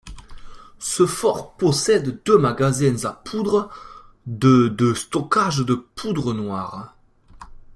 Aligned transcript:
Ce 0.79 1.05
fort 1.05 1.53
possède 1.57 2.23
deux 2.25 2.39
magasins 2.39 2.95
à 3.05 3.13
poudre 3.13 3.69
de 4.25 4.67
de 4.69 4.95
stockage 4.95 5.59
de 5.59 5.75
poudre 5.75 6.33
noire. 6.33 6.95